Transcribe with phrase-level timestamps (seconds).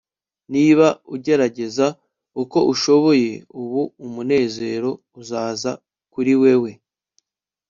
[0.53, 1.87] Niba ugerageza
[2.41, 4.89] uko ushoboye ubu umunezero
[5.21, 5.71] uzaza
[6.13, 6.71] kuri wewe